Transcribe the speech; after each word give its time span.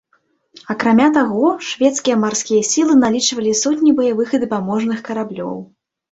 Акрамя 0.73 1.07
таго, 1.17 1.49
шведскія 1.71 2.15
марскія 2.23 2.61
сілы 2.69 2.95
налічвалі 3.01 3.51
сотні 3.59 3.91
баявых 3.99 4.33
і 4.39 4.41
дапаможных 4.45 4.97
караблёў. 5.11 5.53